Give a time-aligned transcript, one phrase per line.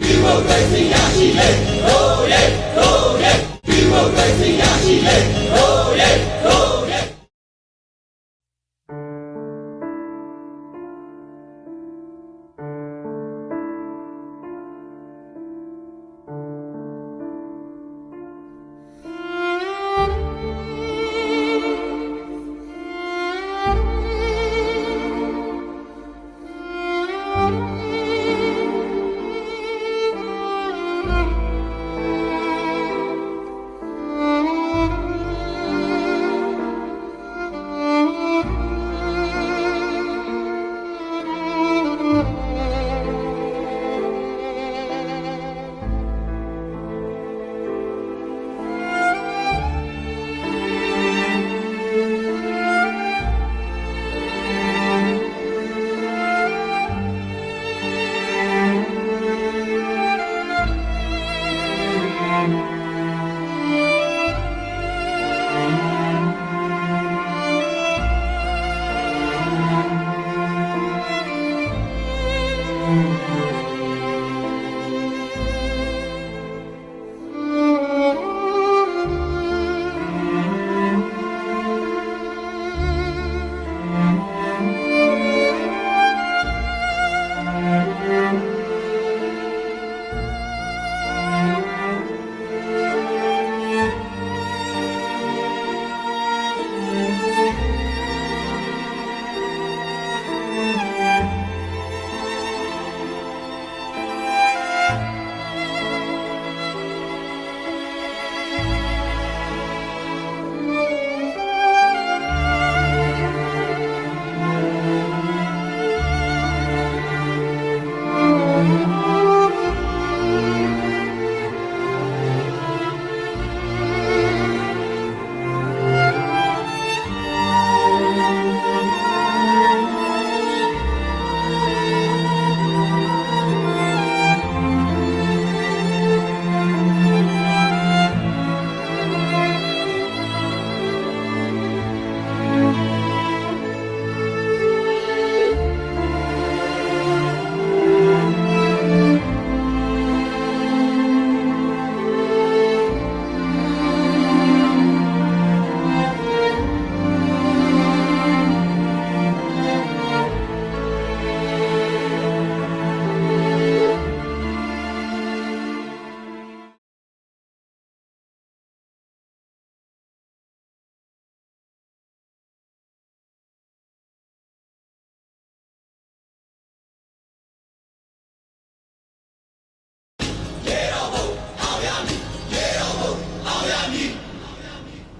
[0.00, 1.48] ဒီမိုကရေစီရရှိလေ
[1.86, 2.42] ရိုးရဲ
[2.76, 3.32] ရိုးရဲ
[3.66, 5.16] ဒီမိုကရေစီရရှိလေ
[5.54, 6.10] ရိုးရဲ
[6.44, 6.73] ရိုး